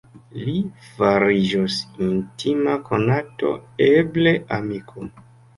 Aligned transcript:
Li 0.43 0.53
fariĝos 0.93 1.77
intima 2.07 2.75
konato; 2.89 3.53
eble 3.91 4.35
amiko. 4.59 5.07